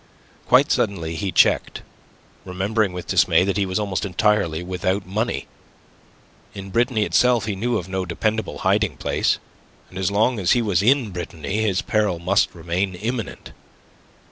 [0.47, 1.83] Quite suddenly he checked,
[2.43, 5.45] remembering with dismay that he was almost entirely without money.
[6.55, 9.37] In Brittany itself he knew of no dependable hiding place,
[9.91, 13.51] and as long as he was in Brittany his peril must remain imminent.